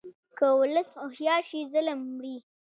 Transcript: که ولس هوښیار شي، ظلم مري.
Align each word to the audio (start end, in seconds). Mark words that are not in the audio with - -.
که 0.37 0.47
ولس 0.59 0.89
هوښیار 1.01 1.41
شي، 1.49 1.59
ظلم 1.73 1.99
مري. 2.15 2.37